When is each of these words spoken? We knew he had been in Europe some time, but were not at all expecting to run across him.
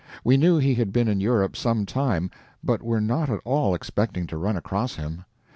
We 0.23 0.35
knew 0.35 0.57
he 0.57 0.73
had 0.73 0.91
been 0.91 1.07
in 1.07 1.19
Europe 1.21 1.55
some 1.55 1.85
time, 1.85 2.31
but 2.63 2.81
were 2.81 2.99
not 3.01 3.29
at 3.29 3.39
all 3.45 3.75
expecting 3.75 4.25
to 4.25 4.37
run 4.37 4.57
across 4.57 4.95
him. 4.95 5.25